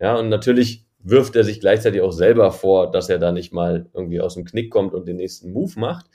Ja, 0.00 0.16
und 0.16 0.28
natürlich 0.28 0.86
wirft 0.98 1.36
er 1.36 1.44
sich 1.44 1.60
gleichzeitig 1.60 2.00
auch 2.00 2.12
selber 2.12 2.50
vor, 2.50 2.90
dass 2.90 3.10
er 3.10 3.18
da 3.18 3.30
nicht 3.30 3.52
mal 3.52 3.86
irgendwie 3.92 4.20
aus 4.20 4.34
dem 4.34 4.44
Knick 4.44 4.70
kommt 4.70 4.94
und 4.94 5.06
den 5.06 5.16
nächsten 5.16 5.52
Move 5.52 5.78
macht. 5.78 6.06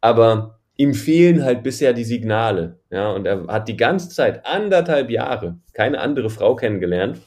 Aber 0.00 0.60
ihm 0.76 0.94
fehlen 0.94 1.44
halt 1.44 1.62
bisher 1.62 1.92
die 1.92 2.04
Signale. 2.04 2.78
Ja, 2.90 3.10
und 3.10 3.26
er 3.26 3.46
hat 3.48 3.68
die 3.68 3.76
ganze 3.76 4.08
Zeit, 4.08 4.46
anderthalb 4.46 5.10
Jahre, 5.10 5.58
keine 5.74 6.00
andere 6.00 6.30
Frau 6.30 6.54
kennengelernt, 6.54 7.20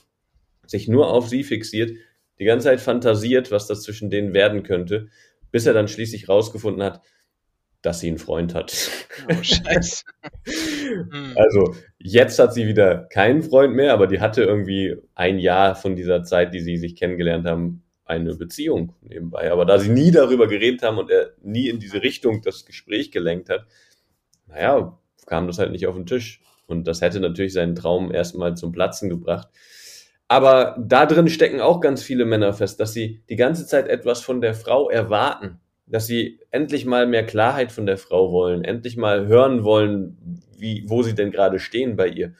sich 0.65 0.87
nur 0.87 1.11
auf 1.11 1.27
sie 1.27 1.43
fixiert, 1.43 1.91
die 2.39 2.45
ganze 2.45 2.65
Zeit 2.69 2.79
fantasiert, 2.79 3.51
was 3.51 3.67
das 3.67 3.83
zwischen 3.83 4.09
denen 4.09 4.33
werden 4.33 4.63
könnte, 4.63 5.09
bis 5.51 5.65
er 5.65 5.73
dann 5.73 5.87
schließlich 5.87 6.29
rausgefunden 6.29 6.81
hat, 6.81 7.01
dass 7.83 7.99
sie 7.99 8.07
einen 8.07 8.17
Freund 8.17 8.55
hat. 8.55 8.89
Oh, 9.29 9.43
scheiße. 9.43 10.03
Hm. 10.45 11.33
also, 11.35 11.75
jetzt 11.97 12.39
hat 12.39 12.53
sie 12.53 12.67
wieder 12.67 13.05
keinen 13.05 13.43
Freund 13.43 13.73
mehr, 13.73 13.93
aber 13.93 14.07
die 14.07 14.19
hatte 14.19 14.43
irgendwie 14.43 14.95
ein 15.15 15.37
Jahr 15.37 15.75
von 15.75 15.95
dieser 15.95 16.23
Zeit, 16.23 16.53
die 16.53 16.59
sie 16.59 16.77
sich 16.77 16.95
kennengelernt 16.95 17.45
haben, 17.45 17.83
eine 18.05 18.35
Beziehung 18.35 18.93
nebenbei. 19.01 19.51
Aber 19.51 19.65
da 19.65 19.79
sie 19.79 19.89
nie 19.89 20.11
darüber 20.11 20.47
geredet 20.47 20.81
haben 20.81 20.97
und 20.97 21.09
er 21.09 21.31
nie 21.41 21.69
in 21.69 21.79
diese 21.79 22.01
Richtung 22.01 22.41
das 22.41 22.65
Gespräch 22.65 23.11
gelenkt 23.11 23.49
hat, 23.49 23.65
naja, 24.47 24.97
kam 25.25 25.47
das 25.47 25.59
halt 25.59 25.71
nicht 25.71 25.87
auf 25.87 25.95
den 25.95 26.05
Tisch. 26.05 26.41
Und 26.67 26.87
das 26.87 27.01
hätte 27.01 27.19
natürlich 27.19 27.53
seinen 27.53 27.75
Traum 27.75 28.11
erstmal 28.11 28.55
zum 28.55 28.71
Platzen 28.71 29.09
gebracht. 29.09 29.49
Aber 30.27 30.75
da 30.79 31.05
drin 31.05 31.27
stecken 31.27 31.61
auch 31.61 31.79
ganz 31.79 32.01
viele 32.01 32.25
Männer 32.25 32.53
fest, 32.53 32.79
dass 32.79 32.93
sie 32.93 33.23
die 33.29 33.35
ganze 33.35 33.67
Zeit 33.67 33.87
etwas 33.87 34.21
von 34.21 34.41
der 34.41 34.53
Frau 34.53 34.89
erwarten 34.89 35.59
dass 35.85 36.07
sie 36.07 36.39
endlich 36.51 36.85
mal 36.85 37.07
mehr 37.07 37.25
Klarheit 37.25 37.71
von 37.71 37.85
der 37.85 37.97
Frau 37.97 38.31
wollen, 38.31 38.63
endlich 38.63 38.97
mal 38.97 39.27
hören 39.27 39.63
wollen, 39.63 40.41
wie, 40.57 40.83
wo 40.87 41.03
sie 41.03 41.15
denn 41.15 41.31
gerade 41.31 41.59
stehen 41.59 41.95
bei 41.95 42.07
ihr. 42.07 42.33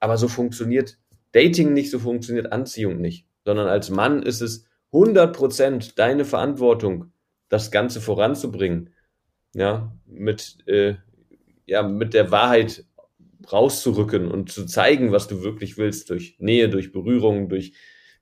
Aber 0.00 0.16
so 0.16 0.28
funktioniert 0.28 0.98
Dating 1.32 1.72
nicht, 1.72 1.90
so 1.90 1.98
funktioniert 1.98 2.52
Anziehung 2.52 3.00
nicht, 3.00 3.26
sondern 3.44 3.66
als 3.66 3.90
Mann 3.90 4.22
ist 4.22 4.40
es 4.40 4.66
100% 4.92 5.96
deine 5.96 6.24
Verantwortung, 6.24 7.12
das 7.48 7.70
Ganze 7.70 8.00
voranzubringen, 8.00 8.90
ja, 9.54 9.92
mit, 10.06 10.58
äh, 10.66 10.94
ja, 11.66 11.82
mit 11.82 12.14
der 12.14 12.30
Wahrheit 12.30 12.84
rauszurücken 13.52 14.30
und 14.30 14.50
zu 14.50 14.66
zeigen, 14.66 15.12
was 15.12 15.28
du 15.28 15.42
wirklich 15.42 15.76
willst, 15.76 16.10
durch 16.10 16.36
Nähe, 16.38 16.68
durch 16.68 16.92
Berührung, 16.92 17.48
durch 17.48 17.74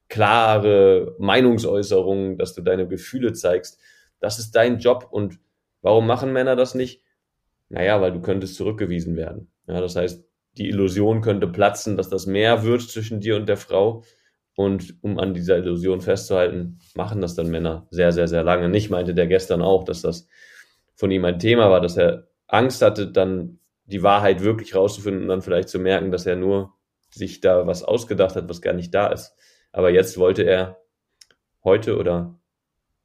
klare 0.08 1.14
Meinungsäußerungen, 1.18 2.38
dass 2.38 2.54
du 2.54 2.62
deine 2.62 2.86
Gefühle 2.86 3.32
zeigst. 3.32 3.78
Das 4.22 4.38
ist 4.38 4.52
dein 4.52 4.78
Job. 4.78 5.08
Und 5.10 5.40
warum 5.82 6.06
machen 6.06 6.32
Männer 6.32 6.56
das 6.56 6.74
nicht? 6.74 7.02
Naja, 7.68 8.00
weil 8.00 8.12
du 8.12 8.20
könntest 8.20 8.54
zurückgewiesen 8.54 9.16
werden. 9.16 9.50
Ja, 9.66 9.80
das 9.80 9.96
heißt, 9.96 10.24
die 10.52 10.68
Illusion 10.68 11.22
könnte 11.22 11.48
platzen, 11.48 11.96
dass 11.96 12.08
das 12.08 12.26
mehr 12.26 12.62
wird 12.62 12.82
zwischen 12.82 13.20
dir 13.20 13.36
und 13.36 13.48
der 13.48 13.56
Frau. 13.56 14.04
Und 14.54 15.02
um 15.02 15.18
an 15.18 15.34
dieser 15.34 15.56
Illusion 15.56 16.00
festzuhalten, 16.00 16.78
machen 16.94 17.20
das 17.20 17.34
dann 17.34 17.50
Männer 17.50 17.86
sehr, 17.90 18.12
sehr, 18.12 18.28
sehr 18.28 18.44
lange. 18.44 18.68
Nicht 18.68 18.90
meinte 18.90 19.14
der 19.14 19.26
gestern 19.26 19.62
auch, 19.62 19.84
dass 19.84 20.02
das 20.02 20.28
von 20.94 21.10
ihm 21.10 21.24
ein 21.24 21.38
Thema 21.38 21.70
war, 21.70 21.80
dass 21.80 21.96
er 21.96 22.28
Angst 22.46 22.82
hatte, 22.82 23.10
dann 23.10 23.58
die 23.86 24.02
Wahrheit 24.02 24.42
wirklich 24.42 24.74
rauszufinden 24.74 25.22
und 25.22 25.28
dann 25.28 25.42
vielleicht 25.42 25.68
zu 25.68 25.78
merken, 25.78 26.12
dass 26.12 26.26
er 26.26 26.36
nur 26.36 26.74
sich 27.10 27.40
da 27.40 27.66
was 27.66 27.82
ausgedacht 27.82 28.36
hat, 28.36 28.48
was 28.48 28.62
gar 28.62 28.74
nicht 28.74 28.94
da 28.94 29.08
ist. 29.08 29.34
Aber 29.72 29.90
jetzt 29.90 30.18
wollte 30.18 30.42
er 30.42 30.78
heute 31.64 31.96
oder 31.96 32.38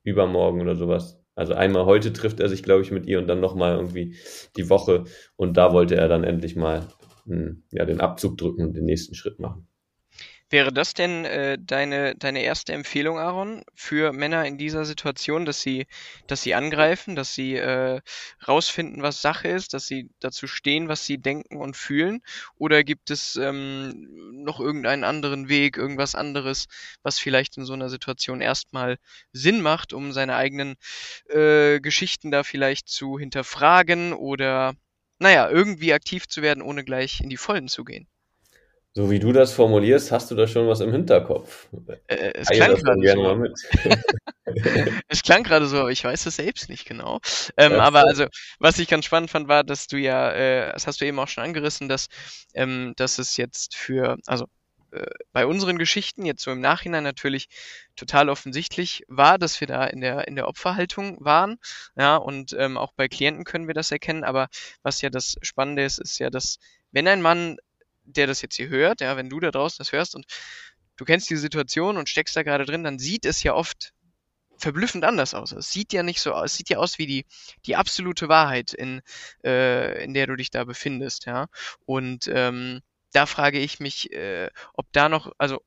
übermorgen 0.08 0.62
oder 0.62 0.76
sowas. 0.76 1.22
Also 1.36 1.54
einmal 1.54 1.86
heute 1.86 2.14
trifft 2.14 2.40
er 2.40 2.50
sich, 2.50 2.64
glaube 2.64 2.82
ich, 2.82 2.92
mit 2.92 3.06
ihr 3.06 3.20
und 3.20 3.28
dann 3.28 3.40
nochmal 3.40 3.76
irgendwie 3.76 4.16
die 4.56 4.70
Woche. 4.70 5.04
Und 5.36 5.58
da 5.58 5.72
wollte 5.72 5.96
er 5.96 6.08
dann 6.08 6.24
endlich 6.24 6.56
mal 6.56 6.88
hm, 7.26 7.64
ja, 7.72 7.86
den 7.86 8.00
Abzug 8.00 8.38
drücken 8.38 8.64
und 8.64 8.74
den 8.74 8.86
nächsten 8.86 9.14
Schritt 9.14 9.40
machen. 9.40 9.67
Wäre 10.50 10.72
das 10.72 10.94
denn 10.94 11.26
äh, 11.26 11.58
deine, 11.60 12.16
deine 12.16 12.42
erste 12.42 12.72
Empfehlung, 12.72 13.20
Aaron, 13.20 13.64
für 13.76 14.14
Männer 14.14 14.46
in 14.46 14.58
dieser 14.58 14.86
Situation, 14.86 15.46
dass 15.46 15.62
sie, 15.62 15.88
dass 16.28 16.42
sie 16.42 16.56
angreifen, 16.56 17.18
dass 17.18 17.36
sie 17.36 17.56
äh, 17.56 18.00
rausfinden, 18.48 19.04
was 19.04 19.22
Sache 19.22 19.50
ist, 19.50 19.74
dass 19.74 19.88
sie 19.88 20.10
dazu 20.22 20.48
stehen, 20.48 20.88
was 20.88 21.06
sie 21.06 21.18
denken 21.18 21.58
und 21.58 21.76
fühlen? 21.76 22.22
Oder 22.56 22.86
gibt 22.86 23.12
es 23.12 23.36
ähm, 23.36 24.08
noch 24.46 24.62
irgendeinen 24.62 25.04
anderen 25.04 25.50
Weg, 25.50 25.76
irgendwas 25.76 26.16
anderes, 26.16 26.68
was 27.04 27.20
vielleicht 27.20 27.58
in 27.58 27.66
so 27.66 27.74
einer 27.74 27.90
Situation 27.90 28.40
erstmal 28.40 29.00
Sinn 29.34 29.60
macht, 29.62 29.92
um 29.92 30.14
seine 30.14 30.36
eigenen 30.38 30.76
äh, 31.30 31.82
Geschichten 31.82 32.32
da 32.32 32.44
vielleicht 32.44 32.88
zu 32.88 33.20
hinterfragen 33.20 34.14
oder 34.14 34.76
naja, 35.20 35.50
irgendwie 35.50 35.94
aktiv 35.94 36.28
zu 36.28 36.42
werden, 36.42 36.62
ohne 36.64 36.86
gleich 36.86 37.20
in 37.20 37.30
die 37.30 37.38
Vollen 37.38 37.68
zu 37.68 37.84
gehen? 37.84 38.08
So 38.98 39.12
wie 39.12 39.20
du 39.20 39.32
das 39.32 39.54
formulierst, 39.54 40.12
hast 40.12 40.32
du 40.32 40.36
da 40.36 40.48
schon 40.48 40.68
was 40.68 40.80
im 40.80 40.92
Hinterkopf. 40.92 41.68
Äh, 42.08 42.32
es, 42.34 42.48
klang 42.48 42.76
so. 42.78 43.46
es 45.08 45.22
klang 45.22 45.44
gerade 45.44 45.68
so, 45.68 45.82
aber 45.82 45.92
ich 45.92 46.04
weiß 46.04 46.26
es 46.26 46.38
selbst 46.38 46.68
nicht 46.68 46.88
genau. 46.88 47.20
Ähm, 47.58 47.74
aber 47.74 48.08
also, 48.08 48.26
was 48.58 48.80
ich 48.80 48.88
ganz 48.88 49.06
spannend 49.06 49.30
fand, 49.30 49.48
war, 49.48 49.64
dass 49.64 49.86
du 49.86 49.98
ja, 49.98 50.32
äh, 50.32 50.74
das 50.74 50.88
hast 50.88 51.00
du 51.00 51.06
eben 51.06 51.20
auch 51.20 51.28
schon 51.28 51.44
angerissen, 51.44 51.88
dass, 51.88 52.08
ähm, 52.56 52.94
dass 52.96 53.20
es 53.20 53.38
jetzt 53.38 53.76
für, 53.76 54.18
also 54.26 54.48
äh, 54.92 55.06
bei 55.32 55.46
unseren 55.46 55.78
Geschichten 55.78 56.26
jetzt 56.26 56.42
so 56.42 56.50
im 56.50 56.60
Nachhinein 56.60 57.04
natürlich 57.04 57.50
total 57.96 58.30
offensichtlich 58.30 59.04
war, 59.08 59.38
dass 59.38 59.62
wir 59.62 59.68
da 59.68 59.86
in 59.86 60.02
der 60.02 60.28
in 60.28 60.36
der 60.36 60.48
Opferhaltung 60.48 61.18
waren, 61.20 61.58
ja 61.96 62.16
und 62.16 62.52
ähm, 62.58 62.80
auch 62.80 62.94
bei 62.96 63.08
Klienten 63.08 63.44
können 63.44 63.68
wir 63.68 63.76
das 63.76 63.92
erkennen. 63.92 64.24
Aber 64.24 64.48
was 64.82 65.02
ja 65.02 65.12
das 65.12 65.36
Spannende 65.44 65.84
ist, 65.84 66.00
ist 66.00 66.18
ja, 66.18 66.32
dass 66.32 66.58
wenn 66.92 67.08
ein 67.08 67.22
Mann 67.22 67.58
der 68.08 68.28
das 68.28 68.42
jetzt 68.42 68.56
hier 68.56 68.70
hört, 68.70 69.02
ja, 69.02 69.18
wenn 69.18 69.30
du 69.30 69.40
da 69.40 69.52
draußen 69.52 69.78
das 69.80 69.92
hörst 69.92 70.16
und 70.16 70.26
du 70.96 71.06
kennst 71.06 71.30
die 71.30 71.36
Situation 71.36 71.98
und 71.98 72.10
steckst 72.10 72.36
da 72.36 72.44
gerade 72.44 72.66
drin, 72.66 72.84
dann 72.84 73.00
sieht 73.00 73.26
es 73.26 73.44
ja 73.44 73.54
oft 73.54 73.94
verblüffend 74.58 75.04
anders 75.04 75.34
aus. 75.34 75.52
Es 75.52 75.72
sieht 75.72 75.94
ja 75.94 76.04
nicht 76.04 76.20
so 76.20 76.34
aus, 76.34 76.52
es 76.52 76.58
sieht 76.58 76.70
ja 76.70 76.78
aus 76.80 76.98
wie 76.98 77.06
die, 77.06 77.26
die 77.66 77.76
absolute 77.76 78.28
Wahrheit, 78.28 78.74
in, 78.74 79.02
äh, 79.44 80.04
in 80.04 80.14
der 80.14 80.28
du 80.28 80.36
dich 80.36 80.50
da 80.50 80.64
befindest, 80.64 81.26
ja. 81.26 81.48
Und 81.86 82.30
ähm, 82.34 82.82
da 83.14 83.26
frage 83.26 83.60
ich 83.60 83.80
mich, 83.80 84.12
äh, 84.12 84.50
ob 84.74 84.88
da 84.92 85.10
noch, 85.10 85.32
also 85.38 85.62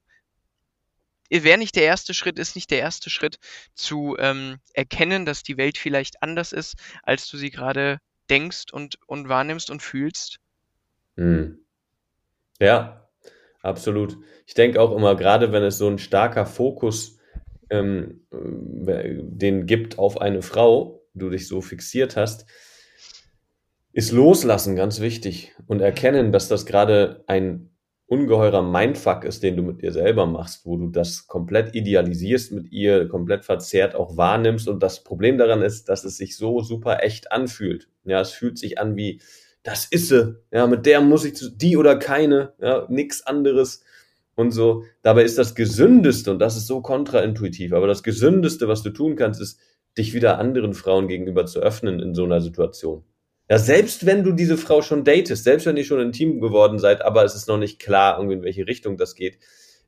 wäre 1.30 1.58
nicht 1.58 1.76
der 1.76 1.84
erste 1.84 2.12
Schritt, 2.12 2.38
ist 2.38 2.56
nicht 2.56 2.70
der 2.70 2.80
erste 2.80 3.08
Schritt 3.08 3.38
zu 3.74 4.16
ähm, 4.18 4.58
erkennen, 4.74 5.24
dass 5.24 5.44
die 5.44 5.56
Welt 5.56 5.78
vielleicht 5.78 6.22
anders 6.22 6.52
ist, 6.52 6.74
als 7.04 7.28
du 7.28 7.36
sie 7.36 7.50
gerade 7.50 7.98
denkst 8.28 8.72
und, 8.72 8.98
und 9.06 9.28
wahrnimmst 9.28 9.70
und 9.70 9.82
fühlst? 9.82 10.38
Hm. 11.16 11.64
Ja, 12.60 13.08
absolut. 13.62 14.16
Ich 14.46 14.54
denke 14.54 14.80
auch 14.80 14.94
immer, 14.94 15.16
gerade 15.16 15.52
wenn 15.52 15.62
es 15.62 15.78
so 15.78 15.88
ein 15.88 15.98
starker 15.98 16.46
Fokus 16.46 17.18
ähm, 17.70 18.26
äh, 18.86 19.14
den 19.18 19.66
gibt 19.66 19.98
auf 19.98 20.20
eine 20.20 20.42
Frau, 20.42 21.02
du 21.14 21.30
dich 21.30 21.48
so 21.48 21.60
fixiert 21.60 22.16
hast, 22.16 22.46
ist 23.92 24.12
Loslassen 24.12 24.76
ganz 24.76 25.00
wichtig 25.00 25.52
und 25.66 25.80
erkennen, 25.80 26.30
dass 26.30 26.48
das 26.48 26.66
gerade 26.66 27.24
ein 27.26 27.70
ungeheurer 28.06 28.62
Mindfuck 28.62 29.24
ist, 29.24 29.42
den 29.44 29.56
du 29.56 29.62
mit 29.62 29.82
dir 29.82 29.92
selber 29.92 30.26
machst, 30.26 30.66
wo 30.66 30.76
du 30.76 30.88
das 30.88 31.28
komplett 31.28 31.76
idealisierst 31.76 32.50
mit 32.50 32.70
ihr, 32.72 33.08
komplett 33.08 33.44
verzerrt 33.44 33.94
auch 33.94 34.16
wahrnimmst. 34.16 34.68
Und 34.68 34.82
das 34.82 35.04
Problem 35.04 35.38
daran 35.38 35.62
ist, 35.62 35.88
dass 35.88 36.04
es 36.04 36.16
sich 36.16 36.36
so 36.36 36.60
super 36.60 37.04
echt 37.04 37.30
anfühlt. 37.30 37.88
Ja, 38.04 38.20
es 38.20 38.32
fühlt 38.32 38.58
sich 38.58 38.80
an 38.80 38.96
wie, 38.96 39.20
das 39.62 39.86
ist 39.86 40.08
sie. 40.08 40.36
Ja, 40.50 40.66
mit 40.66 40.86
der 40.86 41.00
muss 41.00 41.24
ich 41.24 41.36
zu, 41.36 41.50
die 41.50 41.76
oder 41.76 41.96
keine, 41.98 42.54
ja, 42.60 42.86
nix 42.88 43.22
anderes 43.22 43.84
und 44.34 44.52
so. 44.52 44.84
Dabei 45.02 45.24
ist 45.24 45.38
das 45.38 45.54
Gesündeste, 45.54 46.30
und 46.30 46.38
das 46.38 46.56
ist 46.56 46.66
so 46.66 46.80
kontraintuitiv, 46.80 47.72
aber 47.72 47.86
das 47.86 48.02
Gesündeste, 48.02 48.68
was 48.68 48.82
du 48.82 48.90
tun 48.90 49.16
kannst, 49.16 49.40
ist, 49.40 49.60
dich 49.98 50.14
wieder 50.14 50.38
anderen 50.38 50.72
Frauen 50.72 51.08
gegenüber 51.08 51.46
zu 51.46 51.60
öffnen 51.60 52.00
in 52.00 52.14
so 52.14 52.24
einer 52.24 52.40
Situation. 52.40 53.04
Ja, 53.50 53.58
selbst 53.58 54.06
wenn 54.06 54.22
du 54.22 54.30
diese 54.32 54.56
Frau 54.56 54.80
schon 54.80 55.02
datest, 55.02 55.42
selbst 55.42 55.66
wenn 55.66 55.76
ihr 55.76 55.84
schon 55.84 56.00
intim 56.00 56.40
geworden 56.40 56.78
seid, 56.78 57.02
aber 57.02 57.24
es 57.24 57.34
ist 57.34 57.48
noch 57.48 57.58
nicht 57.58 57.80
klar, 57.80 58.16
irgendwie 58.16 58.36
in 58.36 58.42
welche 58.44 58.68
Richtung 58.68 58.96
das 58.96 59.16
geht, 59.16 59.38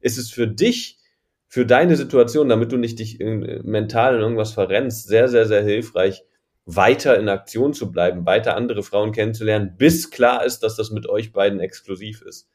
ist 0.00 0.19
es 0.19 0.31
für 0.31 0.49
dich, 0.49 0.99
für 1.47 1.64
deine 1.64 1.97
Situation, 1.97 2.49
damit 2.49 2.73
du 2.73 2.76
nicht 2.76 2.99
dich 2.99 3.21
mental 3.21 4.17
in 4.17 4.21
irgendwas 4.21 4.52
verrennst, 4.52 5.07
sehr, 5.07 5.29
sehr, 5.29 5.47
sehr 5.47 5.62
hilfreich, 5.62 6.25
weiter 6.64 7.19
in 7.19 7.28
Aktion 7.28 7.75
zu 7.75 7.90
bleiben, 7.90 8.25
weiter 8.25 8.57
andere 8.57 8.83
Frauen 8.83 9.12
kennenzulernen, 9.12 9.75
bis 9.76 10.11
klar 10.11 10.45
ist, 10.45 10.61
dass 10.61 10.76
das 10.76 10.90
mit 10.90 11.09
euch 11.09 11.33
beiden 11.33 11.61
exklusiv 11.61 12.23
ist. 12.23 12.49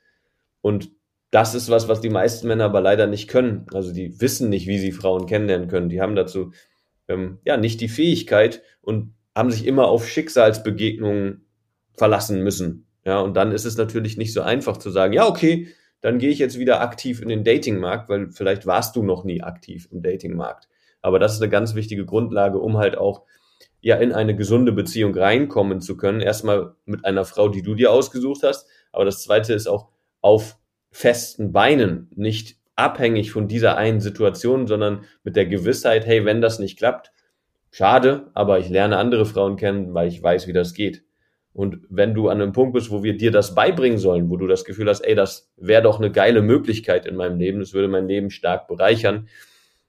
Und 0.61 0.91
das 1.31 1.55
ist 1.55 1.69
was, 1.69 1.87
was 1.87 1.99
die 1.99 2.09
meisten 2.09 2.47
Männer 2.47 2.65
aber 2.65 2.81
leider 2.81 3.05
nicht 3.05 3.27
können. 3.27 3.65
Also 3.73 3.93
die 3.93 4.21
wissen 4.21 4.49
nicht, 4.49 4.67
wie 4.67 4.79
sie 4.79 4.93
Frauen 4.93 5.25
kennenlernen 5.25 5.67
können. 5.67 5.89
Die 5.89 6.01
haben 6.01 6.15
dazu 6.15 6.51
ähm, 7.07 7.39
ja 7.43 7.57
nicht 7.57 7.81
die 7.81 7.89
Fähigkeit 7.89 8.61
und 8.81 9.13
haben 9.35 9.51
sich 9.51 9.65
immer 9.65 9.87
auf 9.87 10.07
Schicksalsbegegnungen 10.07 11.45
verlassen 11.93 12.43
müssen. 12.43 12.87
Ja, 13.03 13.19
und 13.19 13.35
dann 13.35 13.51
ist 13.51 13.65
es 13.65 13.77
natürlich 13.77 14.17
nicht 14.17 14.33
so 14.33 14.41
einfach 14.41 14.77
zu 14.77 14.89
sagen, 14.89 15.13
ja, 15.13 15.27
okay, 15.27 15.67
dann 16.01 16.19
gehe 16.19 16.29
ich 16.29 16.39
jetzt 16.39 16.59
wieder 16.59 16.81
aktiv 16.81 17.21
in 17.21 17.29
den 17.29 17.43
Datingmarkt, 17.43 18.09
weil 18.09 18.31
vielleicht 18.31 18.65
warst 18.65 18.95
du 18.95 19.03
noch 19.03 19.23
nie 19.23 19.41
aktiv 19.41 19.87
im 19.91 20.01
Datingmarkt. 20.01 20.69
Aber 21.01 21.19
das 21.19 21.33
ist 21.33 21.41
eine 21.41 21.49
ganz 21.49 21.75
wichtige 21.75 22.05
Grundlage, 22.05 22.59
um 22.59 22.77
halt 22.77 22.97
auch 22.97 23.23
ja 23.81 23.97
in 23.97 24.11
eine 24.11 24.35
gesunde 24.35 24.71
Beziehung 24.71 25.15
reinkommen 25.15 25.81
zu 25.81 25.97
können. 25.97 26.21
Erstmal 26.21 26.75
mit 26.85 27.05
einer 27.05 27.25
Frau, 27.25 27.49
die 27.49 27.61
du 27.61 27.75
dir 27.75 27.91
ausgesucht 27.91 28.43
hast. 28.43 28.67
Aber 28.91 29.05
das 29.05 29.23
zweite 29.23 29.53
ist 29.53 29.67
auch 29.67 29.89
auf 30.21 30.57
festen 30.91 31.51
Beinen, 31.51 32.09
nicht 32.15 32.57
abhängig 32.75 33.31
von 33.31 33.47
dieser 33.47 33.77
einen 33.77 34.01
Situation, 34.01 34.67
sondern 34.67 35.05
mit 35.23 35.35
der 35.35 35.45
Gewissheit, 35.45 36.05
hey, 36.05 36.25
wenn 36.25 36.41
das 36.41 36.59
nicht 36.59 36.77
klappt, 36.77 37.11
schade, 37.71 38.29
aber 38.33 38.59
ich 38.59 38.69
lerne 38.69 38.97
andere 38.97 39.25
Frauen 39.25 39.57
kennen, 39.57 39.93
weil 39.93 40.07
ich 40.07 40.21
weiß, 40.21 40.47
wie 40.47 40.53
das 40.53 40.73
geht. 40.73 41.03
Und 41.53 41.79
wenn 41.89 42.13
du 42.13 42.29
an 42.29 42.41
einem 42.41 42.51
Punkt 42.51 42.73
bist, 42.73 42.91
wo 42.91 43.03
wir 43.03 43.17
dir 43.17 43.31
das 43.31 43.55
beibringen 43.55 43.97
sollen, 43.97 44.29
wo 44.29 44.37
du 44.37 44.45
das 44.45 44.63
Gefühl 44.63 44.89
hast, 44.89 45.01
ey, 45.01 45.15
das 45.15 45.51
wäre 45.57 45.81
doch 45.81 45.99
eine 45.99 46.11
geile 46.11 46.43
Möglichkeit 46.43 47.07
in 47.07 47.15
meinem 47.15 47.39
Leben, 47.39 47.59
das 47.59 47.73
würde 47.73 47.87
mein 47.87 48.07
Leben 48.07 48.29
stark 48.29 48.67
bereichern, 48.67 49.27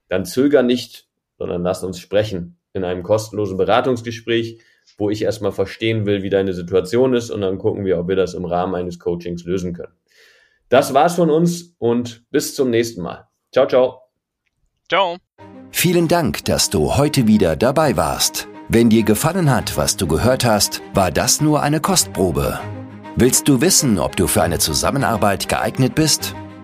dann 0.07 0.25
zöger 0.25 0.63
nicht, 0.63 1.07
sondern 1.37 1.61
lass 1.61 1.83
uns 1.83 1.99
sprechen 1.99 2.58
in 2.73 2.83
einem 2.83 3.03
kostenlosen 3.03 3.57
Beratungsgespräch, 3.57 4.61
wo 4.97 5.09
ich 5.09 5.21
erstmal 5.21 5.51
verstehen 5.51 6.05
will, 6.05 6.23
wie 6.23 6.29
deine 6.29 6.53
Situation 6.53 7.13
ist 7.13 7.29
und 7.29 7.41
dann 7.41 7.57
gucken 7.57 7.85
wir, 7.85 7.99
ob 7.99 8.07
wir 8.07 8.15
das 8.15 8.33
im 8.33 8.45
Rahmen 8.45 8.75
eines 8.75 8.99
Coachings 8.99 9.43
lösen 9.45 9.73
können. 9.73 9.93
Das 10.69 10.93
war's 10.93 11.15
von 11.15 11.29
uns 11.29 11.75
und 11.79 12.23
bis 12.31 12.55
zum 12.55 12.69
nächsten 12.69 13.01
Mal. 13.01 13.27
Ciao, 13.51 13.67
ciao. 13.67 14.01
Ciao. 14.87 15.17
Vielen 15.71 16.07
Dank, 16.07 16.45
dass 16.45 16.69
du 16.69 16.95
heute 16.97 17.27
wieder 17.27 17.55
dabei 17.55 17.95
warst. 17.97 18.47
Wenn 18.67 18.89
dir 18.89 19.03
gefallen 19.03 19.49
hat, 19.49 19.77
was 19.77 19.97
du 19.97 20.05
gehört 20.05 20.45
hast, 20.45 20.81
war 20.93 21.11
das 21.11 21.41
nur 21.41 21.61
eine 21.61 21.79
Kostprobe. 21.79 22.59
Willst 23.15 23.47
du 23.47 23.61
wissen, 23.61 23.97
ob 23.97 24.15
du 24.15 24.27
für 24.27 24.43
eine 24.43 24.59
Zusammenarbeit 24.59 25.49
geeignet 25.49 25.95
bist? 25.95 26.35